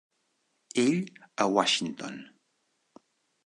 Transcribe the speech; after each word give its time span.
Ell 0.83 0.97
a 1.37 1.45
Washington. 1.57 2.17